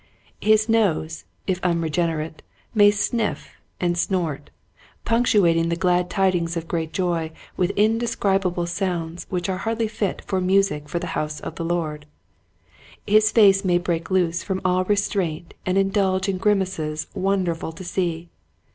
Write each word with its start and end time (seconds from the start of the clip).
His 0.39 0.67
nose, 0.67 1.25
if 1.45 1.63
unregenerate, 1.63 2.41
may 2.73 2.89
sniff 2.89 3.61
and 3.79 3.95
snort, 3.95 4.49
punctuating 5.05 5.69
the 5.69 5.75
glad 5.75 6.09
tidings 6.09 6.57
of 6.57 6.67
great 6.67 6.91
joy 6.91 7.29
with 7.55 7.69
indescribable 7.75 8.65
sounds 8.65 9.27
which 9.29 9.47
are 9.47 9.59
hardly 9.59 9.87
fit 9.87 10.23
music 10.33 10.89
for 10.89 10.97
the 10.97 11.05
House 11.13 11.39
of 11.39 11.53
the 11.53 11.63
Lord. 11.65 12.07
His 13.05 13.31
face 13.31 13.63
may 13.63 13.77
break 13.77 14.09
loose 14.09 14.41
from 14.41 14.59
all 14.65 14.85
restraint 14.85 15.53
and 15.67 15.77
indulge 15.77 16.27
in 16.27 16.39
grimaces 16.39 17.05
wonder 17.13 17.53
ful 17.53 17.71
to 17.71 17.83
see. 17.83 18.31